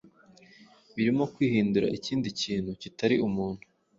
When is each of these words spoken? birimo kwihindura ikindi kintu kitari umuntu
birimo 0.95 1.23
kwihindura 1.33 1.87
ikindi 1.97 2.27
kintu 2.41 2.71
kitari 2.81 3.15
umuntu 3.27 3.63